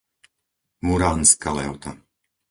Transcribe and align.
Muránska 0.87 1.49
Lehota 1.57 1.91